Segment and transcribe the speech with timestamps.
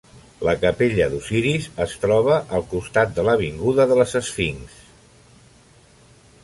[0.47, 4.81] La capella d'Osiris es troba al costat de l'avinguda de les Esfinxs.